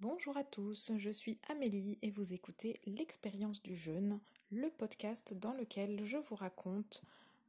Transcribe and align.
Bonjour 0.00 0.34
à 0.38 0.44
tous, 0.44 0.92
je 0.96 1.10
suis 1.10 1.36
Amélie 1.50 1.98
et 2.00 2.10
vous 2.10 2.32
écoutez 2.32 2.80
L'expérience 2.86 3.62
du 3.62 3.76
jeûne, 3.76 4.18
le 4.50 4.70
podcast 4.70 5.34
dans 5.34 5.52
lequel 5.52 6.06
je 6.06 6.16
vous 6.16 6.36
raconte 6.36 7.02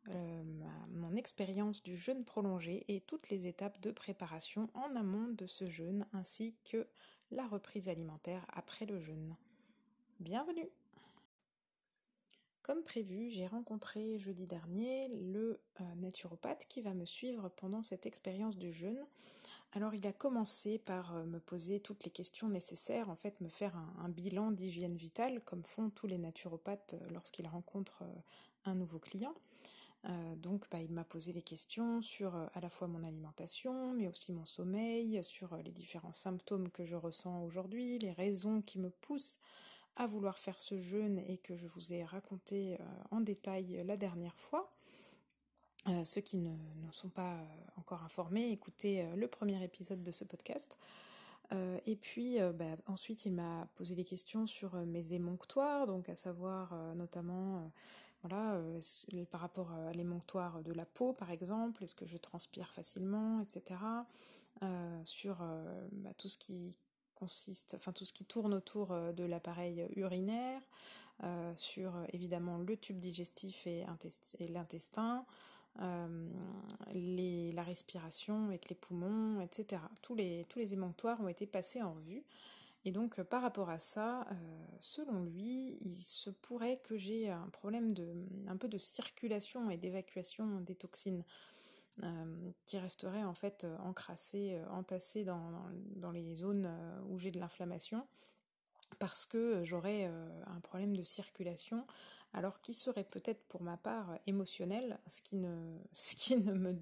euh, 0.10 0.44
mon 0.90 1.16
expérience 1.16 1.82
du 1.82 1.96
jeûne 1.96 2.26
prolongé 2.26 2.84
et 2.90 3.00
toutes 3.00 3.30
les 3.30 3.48
étapes 3.48 3.80
de 3.80 3.92
préparation 3.92 4.70
en 4.74 4.94
amont 4.98 5.30
de 5.30 5.48
ce 5.48 5.70
jeûne 5.70 6.06
ainsi 6.12 6.54
que 6.66 6.86
la 7.32 7.48
reprise 7.48 7.88
alimentaire 7.88 8.46
après 8.50 8.86
le 8.86 9.00
jeûne. 9.00 9.38
Bienvenue 10.20 10.68
comme 12.64 12.84
prévu, 12.84 13.32
j'ai 13.32 13.48
rencontré 13.48 14.20
jeudi 14.20 14.46
dernier 14.46 15.08
le 15.08 15.60
euh, 15.80 15.84
naturopathe 15.96 16.68
qui 16.70 16.82
va 16.82 16.94
me 16.94 17.06
suivre 17.06 17.50
pendant 17.50 17.82
cette 17.82 18.06
expérience 18.06 18.58
du 18.58 18.72
jeûne. 18.72 19.04
Alors 19.74 19.94
il 19.94 20.06
a 20.06 20.14
commencé 20.14 20.78
par 20.80 21.16
euh, 21.16 21.24
me 21.24 21.40
poser 21.40 21.80
toutes 21.80 22.04
les 22.04 22.12
questions 22.12 22.50
nécessaires, 22.50 23.10
en 23.10 23.16
fait 23.16 23.40
me 23.42 23.50
faire 23.50 23.76
un, 24.00 24.10
bilan 24.10 24.52
d'hygiène 24.52 24.96
vitale 24.96 25.42
comme 25.46 25.64
font 25.64 25.90
tous 25.90 26.08
les 26.08 26.18
naturopathes 26.18 26.96
euh, 26.96 27.10
lorsqu'ils 27.14 27.48
rencontrent 27.48 28.04
un 28.66 28.76
nouveau 28.76 29.00
client. 29.00 29.34
donc 30.38 30.66
bah, 30.70 30.80
il 30.80 30.92
m'a 30.92 31.04
posé 31.04 31.34
les 31.34 31.42
questions 31.42 32.02
sur 32.02 32.36
à 32.36 32.60
la 32.62 32.70
fois 32.70 32.88
mon 32.88 33.04
alimentation, 33.04 33.94
mais 33.94 34.08
aussi 34.08 34.32
mon 34.34 34.46
sommeil, 34.46 35.24
sur 35.24 35.56
les 35.58 35.72
différents 35.72 36.14
symptômes 36.14 36.70
que 36.70 36.86
je 36.86 36.96
ressens 36.96 37.44
aujourd'hui, 37.44 37.98
les 38.00 38.12
raisons 38.12 38.62
qui 38.62 38.78
me 38.78 38.90
poussent 38.90 39.40
à 39.96 40.08
vouloir 40.08 40.38
faire 40.38 40.62
ce 40.62 40.80
jeûne 40.80 41.20
et 41.28 41.38
que 41.38 41.56
je 41.56 41.68
vous 41.68 41.94
ai 41.94 42.04
raconté 42.04 42.76
euh, 42.76 42.86
en 43.12 43.22
détail 43.22 43.84
la 43.86 43.98
dernière 43.98 44.36
fois. 44.36 44.72
Euh, 45.88 46.06
ceux 46.06 46.22
qui 46.22 46.38
ne, 46.38 46.56
sont 46.92 47.10
pas 47.10 47.34
euh, 47.34 47.46
encore 47.78 48.04
informés, 48.04 48.52
écoutez 48.52 49.06
le 49.16 49.28
premier 49.28 49.64
épisode 49.64 50.04
de 50.04 50.12
ce 50.12 50.24
podcast. 50.24 50.78
et 51.86 51.98
puis 51.98 52.38
bah, 52.54 52.78
ensuite, 52.88 53.26
il 53.26 53.34
m'a 53.34 53.68
posé 53.76 53.94
des 53.96 54.06
questions 54.06 54.48
sur 54.48 54.76
mes 54.76 55.14
émonctoires, 55.14 55.86
donc 55.86 56.08
à 56.08 56.16
savoir 56.16 56.74
notamment 56.96 57.70
voilà, 58.22 58.62
par 59.32 59.42
rapport 59.42 59.72
à 59.72 59.92
l'émonctoire 59.92 60.62
de 60.64 60.72
la 60.72 60.86
peau, 60.86 61.12
par 61.12 61.30
exemple, 61.30 61.84
est-ce 61.84 61.96
que 61.96 62.06
je 62.06 62.18
transpire 62.18 62.72
facilement, 62.72 63.42
etc. 63.42 63.80
sur 65.04 65.40
bah, 65.92 66.14
tout 66.18 66.30
ce 66.30 66.38
qui 66.38 66.76
consiste, 67.22 67.76
enfin 67.76 67.92
tout 67.92 68.04
ce 68.04 68.14
qui 68.14 68.26
tourne 68.26 68.54
autour 68.54 68.92
euh, 68.92 69.12
de 69.12 69.24
l'appareil 69.24 69.86
urinaire, 69.96 70.62
euh, 71.24 71.54
sur 71.56 71.96
euh, 71.96 72.06
évidemment 72.14 72.58
le 72.58 72.76
tube 72.76 73.00
digestif 73.00 73.68
et, 73.68 73.86
l'intestin, 74.50 75.24
la 75.78 77.64
respiration 77.64 78.46
avec 78.48 78.70
les 78.70 78.76
poumons, 78.76 79.42
etc. 79.42 79.82
Tous 80.02 80.16
les, 80.16 80.46
tous 80.50 80.60
les 80.60 80.74
ont 81.22 81.28
été 81.28 81.46
passés 81.46 81.82
en 81.82 81.94
revue. 81.94 82.24
Et 82.84 82.92
donc 82.92 83.22
par 83.22 83.42
rapport 83.42 83.70
à 83.70 83.78
ça, 83.78 84.26
selon 84.80 85.24
lui, 85.24 85.78
il 85.82 86.02
se 86.04 86.30
pourrait 86.30 86.78
que 86.84 86.98
j'ai 86.98 87.30
un 87.30 87.50
problème 87.50 87.94
de 87.94 88.08
un 88.48 88.58
peu 88.58 88.68
de 88.68 88.78
circulation 88.78 89.70
et 89.70 89.78
d'évacuation 89.78 90.62
des 90.62 90.76
toxines. 90.76 91.24
Euh, 92.04 92.52
qui 92.66 92.80
resterait 92.80 93.24
en 93.24 93.34
fait 93.34 93.64
euh, 93.64 93.78
encrassé, 93.80 94.54
euh, 94.54 94.68
entassé 94.70 95.24
dans, 95.24 95.52
dans, 95.98 96.10
les 96.10 96.36
zones 96.36 96.68
où 97.10 97.20
j'ai 97.20 97.32
de 97.32 97.40
l'inflammation 97.40 98.08
parce 99.00 99.26
que 99.26 99.64
j'aurais 99.64 100.06
un 100.06 100.60
problème 100.62 100.96
de 100.96 101.04
circulation, 101.04 101.86
alors 102.34 102.62
qui 102.62 102.74
serait 102.74 103.04
peut-être 103.04 103.44
pour 103.48 103.62
ma 103.62 103.78
part 103.78 104.18
émotionnel, 104.28 105.00
ce 105.08 105.22
qui 105.22 105.36
ne, 105.36 105.78
ce 105.94 106.16
qui 106.16 106.38
ne 106.38 106.54
me, 106.54 106.76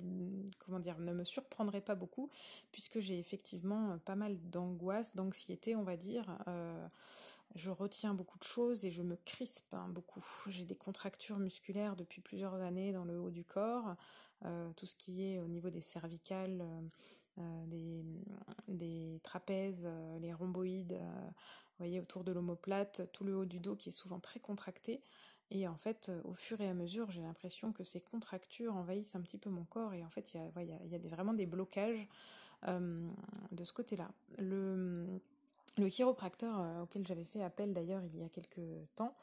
comment 0.60 0.80
dire, 0.80 1.00
ne 1.00 1.14
me 1.14 1.24
surprendrait 1.24 1.82
pas 1.82 1.96
beaucoup, 1.96 2.30
puisque 2.72 3.00
j'ai 3.00 3.20
effectivement 3.20 3.98
pas 4.00 4.16
mal 4.16 4.38
d'angoisse, 4.50 5.16
d'anxiété, 5.16 5.76
on 5.76 5.84
va 5.84 5.98
dire. 5.98 6.38
je 7.56 7.72
retiens 7.72 8.14
beaucoup 8.14 8.38
de 8.38 8.44
choses 8.44 8.86
et 8.86 8.92
je 8.92 9.02
me 9.02 9.16
crispe 9.16 9.74
hein, 9.74 9.88
beaucoup. 9.90 10.24
J'ai 10.48 10.66
des 10.66 10.76
contractures 10.76 11.40
musculaires 11.40 11.96
depuis 11.96 12.22
plusieurs 12.22 12.56
années 12.56 12.94
dans 12.94 13.06
le 13.06 13.20
haut 13.20 13.32
du 13.32 13.44
corps. 13.44 13.96
Euh, 14.46 14.72
tout 14.78 14.86
ce 14.86 14.96
qui 14.96 15.26
est 15.26 15.42
au 15.42 15.48
niveau 15.48 15.70
des 15.70 15.82
cervicales, 15.82 16.62
euh, 16.62 16.82
euh, 17.40 18.02
des, 18.68 19.20
trapèzes, 19.24 19.90
les 20.22 20.34
rhomboïdes, 20.34 20.98
voyez, 21.80 22.00
autour 22.00 22.24
de 22.24 22.32
l'omoplate, 22.32 23.10
tout 23.12 23.24
le 23.24 23.36
haut 23.36 23.46
du 23.46 23.60
dos 23.60 23.76
qui 23.76 23.90
est 23.90 23.94
souvent 23.94 24.20
très 24.20 24.40
contracté. 24.40 25.02
Et 25.52 25.68
en 25.68 25.78
fait, 25.78 26.12
au 26.26 26.34
fur 26.34 26.62
et 26.62 26.70
à 26.70 26.76
mesure, 26.76 27.10
j'ai 27.10 27.22
l'impression 27.22 27.72
que 27.72 27.84
ces 27.84 28.00
contractures 28.00 28.76
envahissent 28.76 29.16
un 29.16 29.22
petit 29.22 29.40
peu 29.40 29.50
mon 29.50 29.64
corps. 29.64 29.96
Et 29.96 30.04
en 30.04 30.10
fait, 30.10 30.34
il 30.34 30.38
y 30.38 30.96
a, 30.96 31.10
vraiment 31.10 31.34
des 31.34 31.48
blocages 31.48 32.08
de 32.68 33.64
ce 33.64 33.74
côté-là. 33.74 34.12
Le, 34.38 35.20
chiropracteur 35.90 36.84
auquel 36.84 37.08
j'avais 37.08 37.24
fait 37.24 37.42
appel 37.42 37.74
d'ailleurs 37.74 38.04
il 38.04 38.20
y 38.20 38.24
a 38.24 38.30
quelques 38.30 38.60
temps 38.96 39.16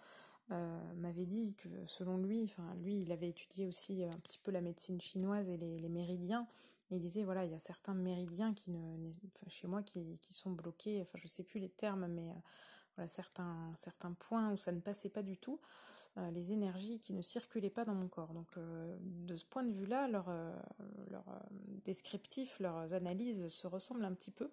euh, 0.52 0.94
m'avait 0.94 1.26
dit 1.26 1.54
que 1.54 1.68
selon 1.88 2.18
lui, 2.18 2.44
enfin 2.44 2.74
lui, 2.76 3.00
il 3.00 3.10
avait 3.10 3.28
étudié 3.28 3.66
aussi 3.66 4.04
un 4.04 4.16
petit 4.18 4.38
peu 4.38 4.52
la 4.52 4.60
médecine 4.60 5.00
chinoise 5.00 5.48
et 5.48 5.56
les, 5.56 5.88
méridiens. 5.88 6.46
Il 6.90 7.00
disait 7.00 7.24
voilà, 7.24 7.44
il 7.44 7.50
y 7.50 7.54
a 7.54 7.58
certains 7.58 7.94
méridiens 7.94 8.54
qui 8.54 8.70
ne, 8.70 9.12
chez 9.48 9.66
moi 9.66 9.82
qui, 9.82 10.18
sont 10.30 10.50
bloqués. 10.50 11.02
Enfin, 11.02 11.18
je 11.20 11.26
sais 11.26 11.42
plus 11.42 11.60
les 11.60 11.68
termes, 11.68 12.06
mais 12.06 12.30
euh, 12.30 12.34
voilà 12.96 13.08
certains 13.08 13.72
certains 13.76 14.12
points 14.12 14.52
où 14.52 14.56
ça 14.56 14.72
ne 14.72 14.80
passait 14.80 15.08
pas 15.08 15.22
du 15.22 15.36
tout, 15.36 15.60
euh, 16.18 16.30
les 16.30 16.52
énergies 16.52 17.00
qui 17.00 17.12
ne 17.12 17.22
circulaient 17.22 17.70
pas 17.70 17.84
dans 17.84 17.94
mon 17.94 18.08
corps. 18.08 18.32
Donc 18.32 18.56
de 18.56 19.36
ce 19.36 19.44
point 19.44 19.64
de 19.64 19.72
vue-là, 19.72 20.08
leurs 20.08 20.30
leur, 21.10 21.24
descriptifs, 21.84 22.58
leurs 22.60 22.92
analyses 22.92 23.48
se 23.48 23.66
ressemblent 23.66 24.04
un 24.04 24.14
petit 24.14 24.30
peu. 24.30 24.50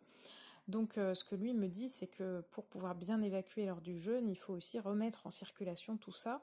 Donc 0.67 0.97
euh, 0.97 1.13
ce 1.13 1.23
que 1.23 1.35
lui 1.35 1.53
me 1.53 1.67
dit, 1.67 1.89
c'est 1.89 2.07
que 2.07 2.41
pour 2.51 2.65
pouvoir 2.65 2.95
bien 2.95 3.21
évacuer 3.21 3.65
lors 3.65 3.81
du 3.81 3.99
jeûne, 3.99 4.29
il 4.29 4.37
faut 4.37 4.53
aussi 4.53 4.79
remettre 4.79 5.27
en 5.27 5.31
circulation 5.31 5.97
tout 5.97 6.13
ça, 6.13 6.41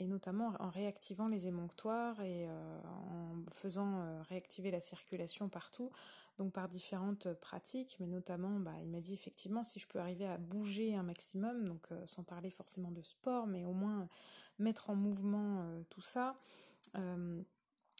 et 0.00 0.06
notamment 0.06 0.54
en 0.58 0.70
réactivant 0.70 1.28
les 1.28 1.46
émonctoires 1.46 2.20
et 2.22 2.46
euh, 2.48 2.80
en 2.84 3.50
faisant 3.52 4.00
euh, 4.00 4.22
réactiver 4.28 4.70
la 4.70 4.80
circulation 4.80 5.48
partout, 5.48 5.90
donc 6.38 6.52
par 6.52 6.68
différentes 6.68 7.32
pratiques, 7.34 7.96
mais 8.00 8.06
notamment, 8.06 8.60
bah, 8.60 8.74
il 8.80 8.88
m'a 8.88 9.00
dit 9.00 9.14
effectivement 9.14 9.62
si 9.62 9.78
je 9.78 9.86
peux 9.86 9.98
arriver 9.98 10.26
à 10.26 10.38
bouger 10.38 10.94
un 10.94 11.02
maximum, 11.02 11.68
donc 11.68 11.86
sans 12.06 12.22
parler 12.22 12.50
forcément 12.50 12.90
de 12.90 13.02
sport, 13.02 13.46
mais 13.46 13.64
au 13.64 13.72
moins 13.72 14.08
mettre 14.58 14.90
en 14.90 14.94
mouvement 14.94 15.64
tout 15.90 16.02
ça. 16.02 16.36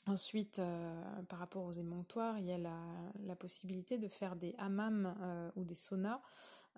Ensuite, 0.06 0.58
euh, 0.58 1.22
par 1.28 1.38
rapport 1.38 1.64
aux 1.64 1.72
émonctoires, 1.72 2.38
il 2.38 2.46
y 2.46 2.52
a 2.52 2.58
la, 2.58 3.36
possibilité 3.36 3.98
de 3.98 4.08
faire 4.08 4.36
des 4.36 4.54
hammams 4.58 5.14
euh, 5.20 5.50
ou 5.56 5.64
des 5.64 5.74
saunas 5.74 6.20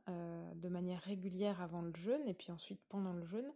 euh, 0.08 0.54
de 0.54 0.68
manière 0.68 1.00
régulière 1.00 1.60
avant 1.60 1.82
le 1.82 1.92
jeûne 1.94 2.26
et 2.28 2.34
puis 2.34 2.52
ensuite 2.52 2.80
pendant 2.88 3.12
le 3.12 3.24
jeûne. 3.24 3.50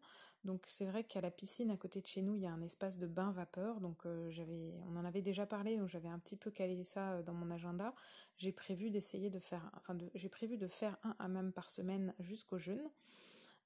Donc 0.46 0.62
c'est 0.66 0.86
vrai 0.86 1.04
qu'à 1.04 1.20
la 1.20 1.30
piscine 1.30 1.70
à 1.70 1.76
côté 1.76 2.00
de 2.00 2.06
chez 2.06 2.22
nous, 2.22 2.36
il 2.36 2.42
y 2.42 2.46
a 2.46 2.52
un 2.52 2.62
espace 2.62 2.98
de 2.98 3.06
bain 3.06 3.32
vapeur. 3.32 3.80
Donc 3.80 4.06
j'avais, 4.30 4.72
on 4.88 4.96
en 4.96 5.04
avait 5.04 5.22
déjà 5.22 5.44
parlé, 5.44 5.76
donc 5.76 5.88
j'avais 5.88 6.08
un 6.08 6.18
petit 6.18 6.36
peu 6.36 6.50
calé 6.50 6.84
ça 6.84 7.22
dans 7.22 7.34
mon 7.34 7.50
agenda. 7.50 7.94
J'ai 8.38 8.52
prévu 8.52 8.90
d'essayer 8.90 9.28
de 9.28 9.38
faire, 9.38 9.70
enfin 9.76 9.98
j'ai 10.14 10.28
prévu 10.28 10.56
de 10.56 10.68
faire 10.68 10.96
un 11.02 11.14
hammam 11.18 11.52
par 11.52 11.68
semaine 11.68 12.14
jusqu'au 12.20 12.58
jeûne. 12.58 12.88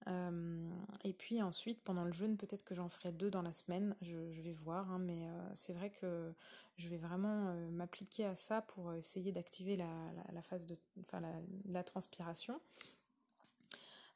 Euh, 0.08 0.70
et 1.04 1.12
puis 1.12 1.42
ensuite, 1.42 1.82
pendant 1.82 2.04
le 2.04 2.12
jeûne, 2.12 2.36
peut-être 2.36 2.64
que 2.64 2.74
j'en 2.74 2.88
ferai 2.88 3.12
deux 3.12 3.30
dans 3.30 3.42
la 3.42 3.52
semaine, 3.52 3.94
je, 4.00 4.16
vais 4.40 4.52
voir, 4.52 4.90
hein, 4.90 4.98
mais 4.98 5.26
euh, 5.26 5.50
c'est 5.54 5.72
vrai 5.72 5.90
que 5.90 6.32
je 6.76 6.88
vais 6.88 6.96
vraiment 6.96 7.48
euh, 7.48 7.70
m'appliquer 7.70 8.24
à 8.24 8.36
ça 8.36 8.62
pour 8.62 8.94
essayer 8.94 9.32
d'activer 9.32 9.76
la, 9.76 10.42
phase 10.42 10.66
de, 10.66 10.76
enfin, 11.02 11.20
la, 11.66 11.84
transpiration. 11.84 12.60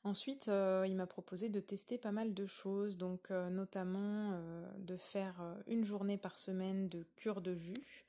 Ensuite, 0.05 0.49
il 0.49 0.95
m'a 0.97 1.07
proposé 1.07 1.49
de 1.49 1.61
tester 1.61 1.99
pas 1.99 2.13
mal 2.13 2.35
de 2.35 2.47
choses, 2.47 2.99
donc 2.99 3.31
notamment 3.31 4.39
de 4.79 4.97
faire 4.97 5.43
une 5.67 5.85
journée 5.85 6.19
par 6.19 6.39
semaine 6.39 6.89
de 6.91 7.07
cure 7.17 7.41
de 7.41 7.55
jus. 7.55 8.05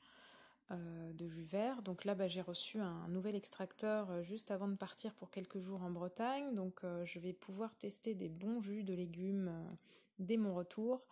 Euh, 0.72 1.14
de 1.14 1.28
jus 1.28 1.44
vert. 1.44 1.84
Donc 1.84 2.06
là, 2.06 2.16
bah, 2.16 2.28
j'ai 2.28 2.42
reçu 2.42 2.80
un 2.80 3.08
nouvel 3.08 3.36
extracteur 3.36 4.10
euh, 4.10 4.24
juste 4.24 4.50
avant 4.50 4.68
de 4.68 4.74
partir 4.74 5.14
pour 5.14 5.30
quelques 5.30 5.60
jours 5.60 5.84
en 5.84 5.92
Bretagne. 5.92 6.56
Donc 6.56 6.84
euh, 6.84 7.06
je 7.06 7.20
vais 7.20 7.34
pouvoir 7.34 7.76
tester 7.76 8.16
des 8.16 8.30
bons 8.30 8.62
jus 8.62 8.84
de 8.84 8.96
légumes 8.96 9.52
dès 10.18 10.38
mon 10.38 10.56
retour. 10.56 11.06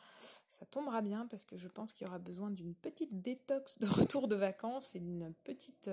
Ça 0.50 0.66
tombera 0.66 1.04
bien 1.04 1.28
parce 1.28 1.46
que 1.46 1.56
je 1.56 1.68
pense 1.68 1.94
qu'il 1.94 2.08
y 2.08 2.10
aura 2.10 2.18
besoin 2.18 2.50
d'une 2.50 2.74
petite 2.74 3.22
détox 3.22 3.78
de 3.78 3.86
retour 4.02 4.28
de 4.28 4.36
vacances 4.36 4.96
et 4.96 5.00
d'une 5.00 5.32
petite 5.44 5.88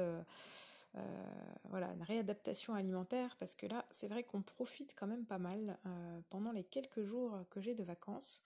voilà, 1.68 1.92
une 1.92 2.02
réadaptation 2.02 2.74
alimentaire 2.74 3.36
parce 3.38 3.54
que 3.54 3.66
là, 3.66 3.86
c'est 3.90 4.08
vrai 4.08 4.24
qu'on 4.24 4.42
profite 4.42 4.94
quand 4.98 5.06
même 5.06 5.24
pas 5.24 5.38
mal 5.38 5.78
pendant 6.30 6.52
les 6.52 6.64
quelques 6.64 7.02
jours 7.02 7.38
que 7.50 7.60
j'ai 7.60 7.74
de 7.74 7.84
vacances. 7.84 8.42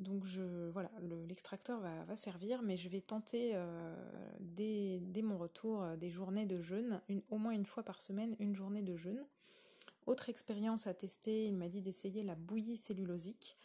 Donc 0.00 0.24
je 0.24 0.70
voilà, 0.70 0.90
l'extracteur 1.28 1.80
va, 1.80 2.16
servir, 2.16 2.62
mais 2.62 2.76
je 2.76 2.88
vais 2.88 3.00
tenter 3.00 3.52
euh, 3.54 3.94
dès, 4.40 5.22
mon 5.22 5.38
retour 5.38 5.82
euh, 5.82 5.96
des 5.96 6.10
journées 6.10 6.46
de 6.46 6.60
jeûne, 6.60 7.00
au 7.28 7.38
moins 7.38 7.52
une 7.52 7.66
fois 7.66 7.84
par 7.84 8.02
semaine, 8.02 8.34
une 8.40 8.56
journée 8.56 8.82
de 8.82 8.96
jeûne. 8.96 9.24
Autre 10.06 10.28
expérience 10.28 10.86
à 10.88 10.94
tester, 10.94 11.46
il 11.46 11.56
m'a 11.56 11.68
dit 11.68 11.80
d'essayer 11.80 12.24
la 12.24 12.34
bouillie 12.34 12.76
cellulosique. 12.76 13.56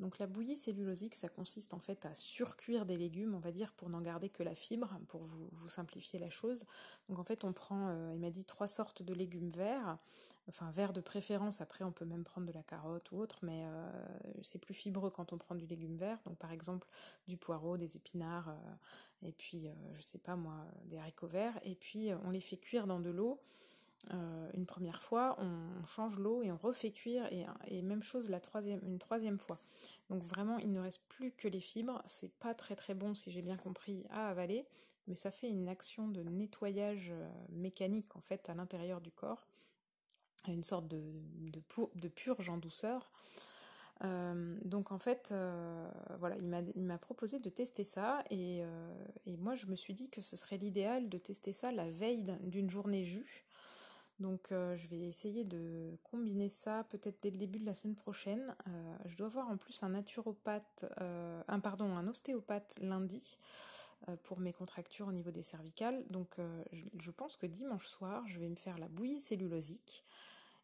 Donc 0.00 0.18
la 0.18 0.26
bouillie 0.26 0.56
cellulosique, 0.56 1.14
ça 1.14 1.28
consiste 1.28 1.72
en 1.72 1.78
fait 1.78 2.04
à 2.04 2.14
surcuire 2.14 2.84
des 2.84 2.96
légumes, 2.96 3.34
on 3.34 3.38
va 3.38 3.52
dire, 3.52 3.72
pour 3.72 3.88
n'en 3.88 4.00
garder 4.00 4.28
que 4.28 4.42
la 4.42 4.54
fibre, 4.54 4.98
pour 5.08 5.22
vous, 5.22 5.68
simplifier 5.68 6.18
la 6.18 6.30
chose. 6.30 6.64
Donc 7.08 7.18
en 7.18 7.24
fait, 7.24 7.44
on 7.44 7.52
prend, 7.52 7.88
euh, 7.88 8.12
il 8.12 8.20
m'a 8.20 8.30
dit, 8.30 8.44
trois 8.44 8.66
sortes 8.66 9.02
de 9.02 9.14
légumes 9.14 9.50
verts, 9.50 9.98
enfin 10.48 10.70
verts 10.72 10.92
de 10.92 11.00
préférence, 11.00 11.60
après 11.60 11.84
on 11.84 11.92
peut 11.92 12.04
même 12.04 12.24
prendre 12.24 12.46
de 12.46 12.52
la 12.52 12.62
carotte 12.62 13.12
ou 13.12 13.18
autre, 13.18 13.38
mais 13.42 13.64
euh, 13.66 13.90
c'est 14.42 14.58
plus 14.58 14.74
fibreux 14.74 15.10
quand 15.10 15.32
on 15.32 15.38
prend 15.38 15.54
du 15.54 15.66
légume 15.66 15.96
vert, 15.96 16.18
donc 16.26 16.36
par 16.38 16.52
exemple 16.52 16.88
du 17.28 17.36
poireau, 17.36 17.76
des 17.76 17.96
épinards, 17.96 18.54
et 19.22 19.32
puis, 19.32 19.68
je 19.94 20.02
sais 20.02 20.18
pas 20.18 20.36
moi, 20.36 20.66
des 20.84 20.98
haricots 20.98 21.28
verts, 21.28 21.58
et 21.62 21.74
puis 21.74 22.10
on 22.24 22.30
les 22.30 22.42
fait 22.42 22.58
cuire 22.58 22.86
dans 22.86 23.00
de 23.00 23.08
l'eau, 23.08 23.40
euh, 24.12 24.50
une 24.54 24.66
première 24.66 25.02
fois, 25.02 25.36
on 25.38 25.86
change 25.86 26.18
l'eau 26.18 26.42
et 26.42 26.52
on 26.52 26.56
refait 26.56 26.90
cuire 26.90 27.26
et, 27.68 27.82
même 27.82 28.02
chose 28.02 28.28
la 28.28 28.40
troisième, 28.40 28.80
une 28.84 28.98
troisième 28.98 29.38
fois. 29.38 29.58
Donc 30.10 30.22
vraiment, 30.24 30.58
il 30.58 30.72
ne 30.72 30.80
reste 30.80 31.02
plus 31.08 31.32
que 31.32 31.48
les 31.48 31.60
fibres. 31.60 32.02
C'est 32.06 32.32
pas 32.34 32.54
très 32.54 32.76
très 32.76 32.94
bon 32.94 33.14
si 33.14 33.30
j'ai 33.30 33.42
bien 33.42 33.56
compris 33.56 34.04
à 34.10 34.28
avaler, 34.28 34.66
mais 35.06 35.14
ça 35.14 35.30
fait 35.30 35.48
une 35.48 35.68
action 35.68 36.08
de 36.08 36.22
nettoyage 36.22 37.10
euh, 37.12 37.28
mécanique 37.50 38.14
en 38.16 38.20
fait 38.20 38.48
à 38.50 38.54
l'intérieur 38.54 39.00
du 39.00 39.10
corps, 39.10 39.46
une 40.48 40.64
sorte 40.64 40.88
de, 40.88 42.08
purge 42.14 42.48
en 42.48 42.58
douceur. 42.58 43.10
Euh, 44.02 44.58
donc 44.64 44.92
en 44.92 44.98
fait, 44.98 45.32
voilà, 46.18 46.36
il 46.36 46.82
m'a 46.82 46.98
proposé 46.98 47.38
de 47.38 47.48
tester 47.48 47.84
ça 47.84 48.22
et, 48.30 48.62
moi 49.38 49.54
je 49.54 49.66
me 49.66 49.76
suis 49.76 49.94
dit 49.94 50.10
que 50.10 50.20
ce 50.20 50.36
serait 50.36 50.58
l'idéal 50.58 51.08
de 51.08 51.16
tester 51.16 51.54
ça 51.54 51.72
la 51.72 51.88
veille 51.88 52.36
d'une 52.42 52.68
journée 52.68 53.04
jus 53.04 53.44
donc 54.20 54.52
euh, 54.52 54.76
je 54.76 54.86
vais 54.86 55.00
essayer 55.00 55.44
de 55.44 55.98
combiner 56.04 56.48
ça 56.48 56.84
peut-être 56.90 57.18
dès 57.22 57.30
le 57.30 57.36
début 57.36 57.58
de 57.58 57.66
la 57.66 57.74
semaine 57.74 57.96
prochaine. 57.96 58.54
Euh, 58.68 58.96
je 59.06 59.16
dois 59.16 59.28
voir 59.28 59.48
en 59.48 59.56
plus 59.56 59.82
un 59.82 59.90
naturopathe, 59.90 60.86
euh, 61.00 61.42
un 61.48 61.60
pardon, 61.60 61.96
un 61.96 62.06
ostéopathe 62.06 62.78
lundi 62.80 63.38
pour 64.22 64.38
mes 64.38 64.52
contractures 64.52 65.08
au 65.08 65.12
niveau 65.12 65.30
des 65.30 65.42
cervicales. 65.42 66.04
Donc 66.10 66.38
je, 66.72 67.10
pense 67.10 67.36
que 67.36 67.46
dimanche 67.46 67.86
soir, 67.86 68.22
je 68.26 68.38
vais 68.38 68.50
me 68.50 68.54
faire 68.54 68.76
la 68.76 68.86
bouillie 68.86 69.18
cellulosique 69.18 70.04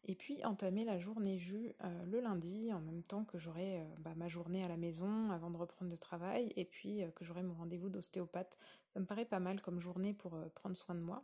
et 0.05 0.13
puis 0.13 0.45
entamer 0.45 0.85
la 0.85 0.99
journée 0.99 1.39
jus 1.39 1.73
le 2.05 2.19
lundi 2.19 2.71
en 2.71 2.79
même 2.81 3.01
temps 3.01 3.23
que 3.23 3.39
j'aurai 3.39 3.83
bah, 3.97 4.13
ma 4.15 4.27
journée 4.27 4.63
à 4.63 4.67
la 4.67 4.77
maison 4.77 5.31
avant 5.31 5.49
de 5.49 5.57
reprendre 5.57 5.89
le 5.89 5.97
travail 5.97 6.53
et 6.55 6.65
puis 6.65 7.01
que 7.15 7.25
j'aurai 7.25 7.41
mon 7.41 7.55
rendez-vous 7.55 7.89
d'ostéopathe. 7.89 8.59
Ça 8.93 8.99
me 8.99 9.05
paraît 9.07 9.25
pas 9.25 9.39
mal 9.39 9.59
comme 9.59 9.79
journée 9.79 10.13
pour 10.13 10.37
prendre 10.53 10.77
soin 10.77 10.93
de 10.93 11.01
moi. 11.01 11.23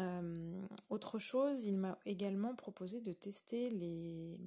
Euh, 0.00 0.62
autre 0.90 1.18
chose, 1.18 1.64
il 1.64 1.76
m'a 1.76 1.98
également 2.06 2.54
proposé 2.54 3.00
de 3.00 3.12
tester 3.12 3.68
les, 3.70 4.38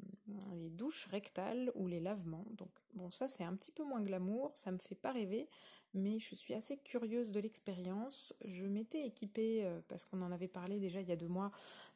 les, 0.53 0.69
douches 0.69 1.07
rectales 1.07 1.71
ou 1.75 1.88
les 1.88 2.00
lavements. 2.00 2.45
Donc 2.51 2.69
bon, 2.94 3.12
ça 3.12 3.27
c'est 3.27 3.44
un 3.44 3.56
petit 3.56 3.71
peu 3.71 3.83
moins 3.83 4.01
glamour, 4.01 4.51
ça 4.56 4.71
me 4.71 4.77
fait 4.77 4.95
pas 4.95 5.12
rêver, 5.12 5.50
mais 5.94 6.19
je 6.19 6.36
suis 6.36 6.53
assez 6.53 6.77
curieuse 6.77 7.31
de 7.31 7.39
l'expérience. 7.39 8.33
Je 8.45 8.65
m'étais 8.65 9.06
équipée, 9.06 9.65
euh, 9.65 9.81
parce 9.89 10.06
qu'on 10.06 10.21
en 10.21 10.31
avait 10.31 10.48
parlé 10.48 10.80
déjà 10.80 11.01
il 11.01 11.09
y 11.09 11.12
a 11.12 11.18
deux 11.18 11.27
mois, 11.27 11.51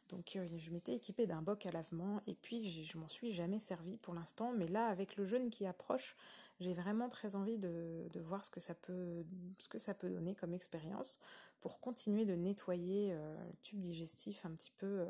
donc 0.09 0.35
euh, 0.35 0.47
je 0.57 0.71
m'étais 0.71 0.93
équipée 0.93 1.25
d'un 1.25 1.41
boc 1.41 1.65
à 1.65 1.71
lavement 1.71 2.21
et 2.27 2.35
puis 2.35 2.85
je 2.85 2.97
m'en 2.97 3.07
suis 3.07 3.33
jamais 3.33 3.59
servi 3.59 3.97
pour 3.97 4.13
l'instant, 4.13 4.53
mais 4.55 4.67
là 4.67 4.87
avec 4.87 5.17
le 5.17 5.25
jeûne 5.25 5.49
qui 5.49 5.65
approche, 5.65 6.15
j'ai 6.59 6.73
vraiment 6.73 7.09
très 7.09 7.35
envie 7.35 7.57
de, 7.57 8.07
voir 8.19 8.43
ce 8.43 8.49
que 8.49 8.59
ça 8.59 8.75
peut 8.75 9.25
ce 9.57 9.67
que 9.67 9.79
ça 9.79 9.93
peut 9.93 10.09
donner 10.09 10.35
comme 10.35 10.53
expérience 10.53 11.19
pour 11.61 11.79
continuer 11.79 12.25
de 12.25 12.35
nettoyer 12.35 13.13
euh, 13.13 13.35
le 13.47 13.55
tube 13.63 13.79
digestif 13.79 14.45
un 14.45 14.51
petit 14.51 14.71
peu 14.77 14.85
euh, 14.85 15.07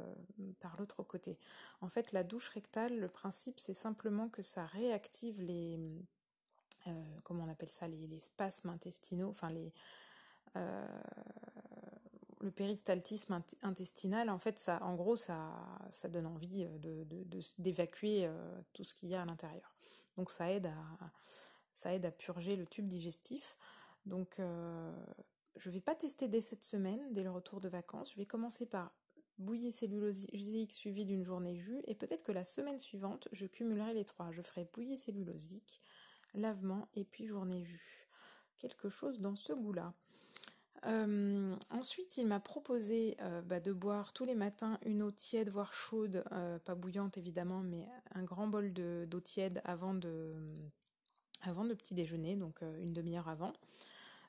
par 0.62 0.78
l'autre 0.80 1.04
côté. 1.04 1.38
En 1.82 1.90
fait, 1.90 2.14
la 2.14 2.24
douche 2.24 2.50
rectale, 2.50 2.98
le 2.98 3.10
principe 3.10 3.60
c'est 3.60 3.74
simplement 3.74 4.30
que 4.30 4.42
ça 4.42 4.66
réactive 4.66 5.42
les 5.42 5.80
comment 7.24 7.46
on 7.46 7.50
appelle 7.50 7.70
ça 7.70 7.88
les, 7.88 8.20
spasmes 8.20 8.70
intestinaux, 8.70 9.30
enfin 9.30 9.50
les 9.50 9.74
le 12.46 12.52
péristaltisme 12.52 13.44
intestinal, 13.62 14.30
en 14.30 14.40
fait, 14.40 14.58
ça, 14.58 14.82
en 14.84 14.96
gros, 14.96 15.16
ça, 15.16 15.52
donne 16.10 16.28
envie 16.28 16.66
de, 16.80 17.06
d'évacuer 17.58 18.30
tout 18.74 18.84
ce 18.84 18.94
qu'il 18.94 19.10
y 19.10 19.16
a 19.16 19.22
à 19.22 19.26
l'intérieur. 19.26 19.76
Donc 20.18 20.32
ça 20.32 20.52
aide 20.52 20.68
à, 20.68 22.12
purger 22.12 22.56
le 22.56 22.66
tube 22.66 22.88
digestif. 22.88 23.58
Donc 24.06 24.40
euh, 24.40 24.92
je 25.56 25.70
ne 25.70 25.74
vais 25.74 25.82
pas 25.82 25.96
tester 25.96 26.28
dès 26.28 26.42
cette 26.42 26.64
semaine, 26.64 27.02
dès 27.12 27.24
le 27.24 27.32
retour 27.32 27.60
de 27.60 27.70
vacances. 27.70 28.12
Je 28.12 28.18
vais 28.18 28.26
commencer 28.26 28.66
par 28.66 28.92
bouillie 29.38 29.72
cellulosique 29.72 30.72
suivi 30.72 31.06
d'une 31.06 31.24
journée 31.24 31.58
jus 31.58 31.82
et 31.86 31.96
peut-être 31.96 32.24
que 32.24 32.32
la 32.32 32.46
semaine 32.46 32.80
suivante, 32.80 33.28
je 33.32 33.46
cumulerai 33.46 33.94
les 33.94 34.06
trois. 34.06 34.32
Je 34.32 34.42
ferai 34.42 34.70
bouillie 34.74 34.98
cellulosique, 34.98 35.82
lavement 36.34 36.88
et 36.94 37.04
puis 37.04 37.28
journée 37.28 37.64
jus. 37.64 38.08
Quelque 38.58 38.88
chose 38.88 39.20
dans 39.20 39.36
ce 39.36 39.52
goût-là. 39.52 39.94
Euh, 40.86 41.56
ensuite, 41.72 42.18
il 42.18 42.28
m'a 42.28 42.40
proposé 42.40 43.18
euh, 43.22 43.42
bah, 43.42 43.60
de 43.60 43.74
boire 43.74 44.14
tous 44.14 44.26
les 44.26 44.36
matins 44.36 44.78
une 44.86 45.02
eau 45.02 45.12
tiède, 45.12 45.50
voire 45.50 45.74
chaude, 45.74 46.24
pas 46.66 46.76
bouillante 46.76 47.18
évidemment, 47.18 47.62
mais 47.62 47.88
un 48.14 48.24
grand 48.24 48.48
bol 48.48 48.72
d'eau 48.74 49.20
tiède 49.20 49.62
avant 49.64 49.94
de, 49.94 50.34
petit 51.76 51.94
déjeuner, 51.94 52.36
donc 52.36 52.62
euh, 52.62 52.78
une 52.82 52.94
demi-heure 52.94 53.30
avant. 53.30 53.54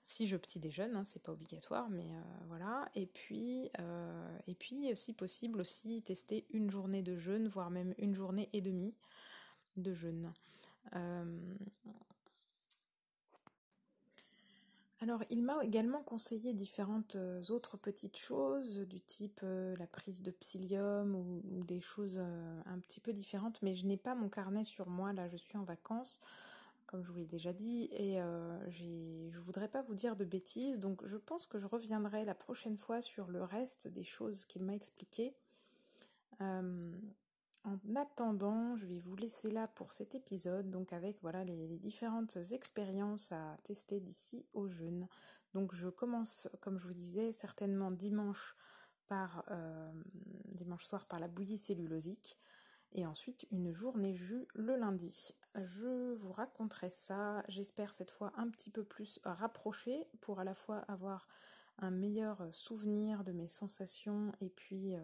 Si 0.03 0.29
je 0.29 0.37
petit 0.37 0.61
déjeune, 0.61 0.95
hein, 0.95 1.05
c'est 1.05 1.23
pas 1.23 1.33
obligatoire, 1.33 1.91
mais 1.91 2.05
euh, 2.05 2.23
voilà. 2.47 2.89
Et 2.95 3.07
puis, 3.07 3.71
euh, 3.81 4.39
et 4.47 4.55
puis, 4.55 4.95
si 4.95 5.13
possible 5.13 5.61
aussi, 5.61 6.01
tester 6.03 6.47
une 6.51 6.71
journée 6.71 7.03
de 7.03 7.17
jeûne, 7.17 7.49
voire 7.49 7.71
même 7.71 7.93
une 7.99 8.15
journée 8.15 8.49
et 8.53 8.61
demie 8.61 8.95
de 9.77 9.93
jeûne. 9.93 10.33
Alors, 15.07 15.23
il 15.31 15.45
m'a 15.45 15.65
également 15.65 16.03
conseillé 16.03 16.53
différentes 16.53 17.17
autres 17.51 17.77
petites 17.77 18.17
choses, 18.17 18.79
du 18.89 19.01
type 19.01 19.41
la 19.43 19.87
prise 19.87 20.21
de 20.21 20.33
psyllium 20.33 21.15
ou, 21.15 21.63
des 21.63 21.81
choses 21.81 22.19
un 22.19 22.79
petit 22.81 22.99
peu 22.99 23.13
différentes, 23.13 23.63
mais 23.63 23.77
je 23.77 23.87
n'ai 23.87 23.97
pas 23.97 24.17
mon 24.17 24.29
carnet 24.29 24.65
sur 24.65 24.89
moi, 24.89 25.13
là 25.13 25.29
je 25.29 25.37
suis 25.37 25.57
en 25.57 25.63
vacances 25.63 26.21
comme 26.87 27.03
je 27.03 27.11
vous 27.11 27.19
l'ai 27.19 27.27
déjà 27.27 27.53
dit, 27.53 27.89
et 27.93 28.21
euh, 28.21 28.71
je 28.71 29.39
voudrais 29.41 29.69
pas 29.69 29.83
vous 29.83 29.95
dire 29.95 30.17
de 30.17 30.25
bêtises, 30.25 30.79
donc 30.79 31.05
je 31.07 31.17
pense 31.17 31.47
que 31.47 31.59
je 31.59 31.67
reviendrai 31.67 32.25
la 32.25 32.35
prochaine 32.35 32.79
fois 32.79 33.03
sur 33.03 33.27
le 33.27 33.43
reste 33.43 33.89
des 33.89 34.05
choses 34.05 34.45
qu'il 34.45 34.65
m'a 34.65 34.75
expliquées. 34.75 35.35
En 37.67 37.97
attendant, 37.97 38.77
je 38.77 38.87
vais 38.87 38.99
vous 38.99 39.17
laisser 39.17 39.51
là 39.51 39.67
pour 39.67 39.91
cet 39.91 40.15
épisode, 40.15 40.71
donc 40.71 40.93
avec 40.93 41.21
voilà 41.21 41.43
les, 41.43 41.67
différentes 41.79 42.39
expériences 42.53 43.33
à 43.33 43.57
tester 43.65 43.99
d'ici 43.99 44.47
au 44.53 44.69
jeûne. 44.69 45.09
Donc 45.53 45.75
je 45.75 45.89
commence, 45.89 46.49
comme 46.61 46.79
je 46.79 46.87
vous 46.87 46.95
disais, 46.95 47.33
certainement 47.33 47.91
dimanche 47.91 48.55
par 49.09 49.45
euh, 49.51 49.93
dimanche 50.45 50.85
soir 50.85 51.07
par 51.07 51.19
la 51.19 51.27
bouillie 51.27 51.59
cellulosique 51.59 52.39
et 52.93 53.05
ensuite 53.05 53.47
une 53.51 53.73
journée 53.73 54.15
jus 54.15 54.47
le 54.55 54.77
lundi. 54.77 55.35
Je 55.57 56.15
vous 56.15 56.31
raconterai 56.31 56.91
ça, 56.91 57.43
j'espère 57.49 57.95
cette 57.95 58.13
fois 58.13 58.33
un 58.37 58.49
petit 58.49 58.71
peu 58.71 58.85
plus 58.85 59.19
rapproché 59.25 60.07
pour 60.21 60.39
à 60.39 60.45
la 60.45 60.55
fois 60.55 60.85
avoir 60.87 61.27
un 61.79 61.91
meilleur 61.91 62.47
souvenir 62.53 63.25
de 63.25 63.33
mes 63.33 63.49
sensations 63.49 64.33
et 64.41 64.49
puis 64.49 64.95
euh, 64.95 64.99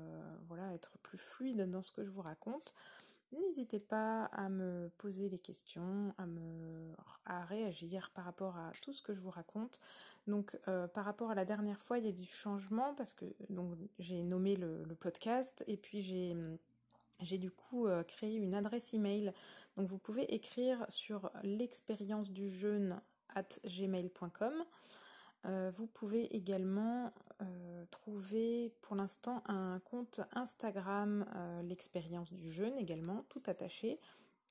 voilà 0.48 0.72
être 0.74 0.98
plus 0.98 1.18
fluide 1.18 1.70
dans 1.70 1.82
ce 1.82 1.92
que 1.92 2.04
je 2.04 2.10
vous 2.10 2.22
raconte. 2.22 2.74
N'hésitez 3.32 3.80
pas 3.80 4.24
à 4.26 4.50
me 4.50 4.90
poser 4.98 5.30
les 5.30 5.38
questions, 5.38 6.14
à 6.18 6.26
me 6.26 6.92
réagir 7.48 8.10
par 8.10 8.26
rapport 8.26 8.56
à 8.56 8.72
tout 8.82 8.92
ce 8.92 9.00
que 9.00 9.14
je 9.14 9.20
vous 9.20 9.30
raconte. 9.30 9.80
Donc 10.26 10.58
euh, 10.68 10.86
par 10.86 11.06
rapport 11.06 11.30
à 11.30 11.34
la 11.34 11.46
dernière 11.46 11.80
fois, 11.80 11.98
il 11.98 12.04
y 12.04 12.08
a 12.08 12.12
du 12.12 12.26
changement 12.26 12.94
parce 12.94 13.14
que 13.14 13.24
j'ai 13.98 14.22
nommé 14.22 14.56
le, 14.56 14.84
podcast 15.00 15.64
et 15.66 15.78
puis 15.78 16.02
j'ai 16.02 17.38
du 17.38 17.50
coup 17.50 17.86
euh, 17.86 18.02
créé 18.02 18.36
une 18.36 18.54
adresse 18.54 18.92
email. 18.92 19.32
Donc 19.78 19.88
vous 19.88 19.98
pouvez 19.98 20.24
écrire 20.34 20.84
sur 20.90 21.30
l'expérience 21.42 22.30
du 22.30 22.50
jeûne 22.50 23.00
at 23.34 23.48
gmail.com. 23.64 24.52
Euh, 25.44 25.72
vous 25.76 25.86
pouvez 25.86 26.34
également 26.36 27.12
euh, 27.40 27.84
trouver 27.90 28.72
pour 28.80 28.96
l'instant 28.96 29.42
un 29.46 29.80
compte 29.80 30.20
Instagram, 30.32 31.26
l'expérience 31.64 32.32
du 32.32 32.50
jeûne 32.50 32.76
également, 32.78 33.24
tout 33.28 33.42
attaché. 33.46 33.98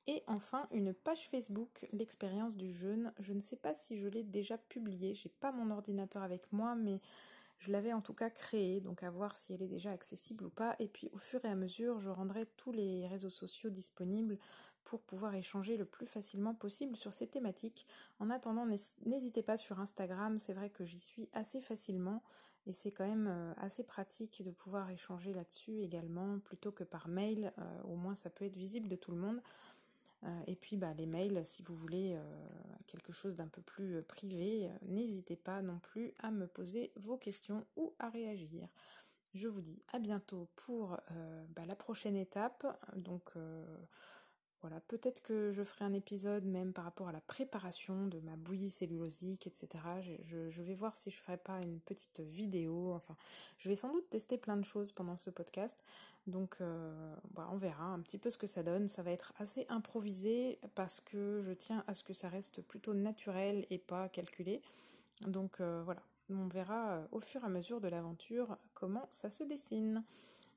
Et 0.08 0.24
enfin 0.28 0.68
une 0.72 0.94
page 0.94 1.30
Facebook, 1.30 1.86
l'expérience 1.94 2.56
du 2.56 2.74
jeûne. 2.74 3.14
Je 3.20 3.34
ne 3.34 3.40
sais 3.40 3.56
pas 3.56 3.76
si 3.76 4.00
je 4.00 4.08
l'ai 4.08 4.24
déjà 4.24 4.58
publié, 4.58 5.14
j'ai 5.14 5.30
pas 5.30 5.52
mon 5.52 5.70
ordinateur 5.72 6.24
avec 6.24 6.52
moi, 6.52 6.76
mais 6.76 7.00
je 7.60 7.72
l'avais 7.72 7.94
en 7.94 8.02
tout 8.02 8.14
cas 8.14 8.32
créée, 8.32 8.82
donc 8.82 9.04
à 9.04 9.12
voir 9.12 9.38
si 9.38 9.54
elle 9.54 9.62
est 9.62 9.68
déjà 9.68 9.92
accessible 9.92 10.46
ou 10.46 10.50
pas. 10.50 10.76
Et 10.80 10.88
puis 10.88 11.10
au 11.14 11.18
fur 11.20 11.46
et 11.46 11.48
à 11.48 11.56
mesure, 11.56 12.00
je 12.00 12.10
rendrai 12.10 12.48
tous 12.58 12.72
les 12.72 13.08
réseaux 13.08 13.30
sociaux 13.30 13.70
disponibles 13.70 14.40
pour 14.84 15.02
pouvoir 15.02 15.36
échanger 15.36 15.78
le 15.78 15.86
plus 15.86 16.06
facilement 16.06 16.54
possible 16.54 16.96
sur 16.96 17.14
ces 17.14 17.28
thématiques. 17.28 17.86
En 18.20 18.30
attendant, 18.30 18.66
n'hésitez 19.06 19.44
pas 19.44 19.58
sur 19.58 19.80
Instagram, 19.80 20.40
c'est 20.40 20.54
vrai 20.54 20.70
que 20.70 20.86
j'y 20.86 21.00
suis 21.00 21.30
assez 21.34 21.62
facilement 21.62 22.22
et 22.68 22.74
c'est 22.74 22.92
quand 22.92 23.08
même 23.08 23.28
euh, 23.28 23.54
assez 23.58 23.84
pratique 23.84 24.44
de 24.44 24.52
pouvoir 24.52 24.90
échanger 24.92 25.34
là-dessus 25.34 25.82
également 25.82 26.40
plutôt 26.40 26.72
que 26.72 26.84
par 26.84 27.08
mail, 27.08 27.52
euh, 27.58 27.82
au 27.84 27.96
moins 27.96 28.16
ça 28.16 28.30
peut 28.30 28.46
être 28.46 28.58
visible 28.58 28.88
de 28.88 28.96
tout 28.96 29.12
le 29.12 29.18
monde. 29.18 29.42
et 30.46 30.56
puis 30.56 30.78
bah, 30.78 30.94
les 30.94 31.08
mails, 31.08 31.44
si 31.46 31.64
vous 31.64 31.76
voulez 31.76 32.16
quelque 32.86 33.12
chose 33.12 33.36
d'un 33.36 33.48
peu 33.48 33.62
plus 33.64 34.04
privé, 34.04 34.70
n'hésitez 34.84 35.36
pas 35.36 35.64
non 35.64 35.80
plus 35.80 36.14
à 36.20 36.30
me 36.30 36.46
poser 36.46 36.92
vos 36.96 37.18
questions 37.18 37.66
ou 37.76 37.92
à 37.98 38.10
réagir. 38.10 38.68
Je 39.34 39.48
vous 39.48 39.62
dis 39.62 39.80
à 39.94 39.98
bientôt 39.98 40.48
pour 40.56 40.96
bah, 41.56 41.66
la 41.66 41.76
prochaine 41.76 42.16
étape. 42.16 42.68
Voilà, 44.62 44.80
peut-être 44.82 45.22
que 45.22 45.52
je 45.52 45.64
ferai 45.64 45.86
un 45.86 45.94
épisode 45.94 46.46
même 46.46 46.72
par 46.72 46.84
rapport 46.84 47.08
à 47.08 47.12
la 47.12 47.22
préparation 47.22 48.08
de 48.08 48.20
ma 48.20 48.36
bouillie 48.36 48.70
cellulosique, 48.70 49.48
etc. 49.48 49.84
Je, 50.26 50.62
vais 50.62 50.76
voir 50.76 50.96
si 50.96 51.10
je 51.10 51.18
ferai 51.18 51.38
pas 51.38 51.60
une 51.62 51.80
petite 51.80 52.20
vidéo. 52.20 52.94
Enfin, 52.94 53.16
je 53.58 53.70
vais 53.70 53.76
sans 53.76 53.92
doute 53.92 54.10
tester 54.10 54.38
plein 54.38 54.58
de 54.58 54.66
choses 54.66 54.92
pendant 54.92 55.18
ce 55.18 55.32
podcast. 55.32 55.84
Donc, 56.28 56.58
euh, 56.62 57.16
bah, 57.34 57.50
on 57.52 57.58
verra 57.58 57.86
un 57.86 58.00
petit 58.02 58.20
peu 58.20 58.30
ce 58.30 58.38
que 58.38 58.46
ça 58.46 58.62
donne. 58.62 58.88
Ça 58.88 59.02
va 59.02 59.12
être 59.12 59.34
assez 59.38 59.66
improvisé 59.70 60.60
parce 60.76 61.02
que 61.02 61.42
je 61.42 61.52
tiens 61.52 61.84
à 61.88 61.96
ce 61.96 62.04
que 62.04 62.14
ça 62.14 62.30
reste 62.30 62.62
plutôt 62.62 62.94
naturel 62.94 63.66
et 63.72 63.80
pas 63.80 64.10
calculé. 64.10 64.62
Donc 65.28 65.60
euh, 65.60 65.82
voilà, 65.84 66.02
on 66.30 66.48
verra 66.48 66.94
euh, 66.94 67.08
au 67.12 67.20
fur 67.20 67.44
et 67.44 67.46
à 67.46 67.50
mesure 67.50 67.82
de 67.82 67.88
l'aventure 67.88 68.58
comment 68.74 69.08
ça 69.10 69.30
se 69.30 69.44
dessine. 69.44 70.04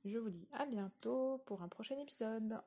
Je 0.05 0.19
vous 0.19 0.31
dis 0.31 0.47
à 0.53 0.67
bientôt 0.67 1.41
pour 1.47 1.63
un 1.63 1.69
prochain 1.69 1.99
épisode. 1.99 2.59